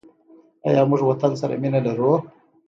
[0.67, 2.11] آیا موږ وطن سره مینه لرو؟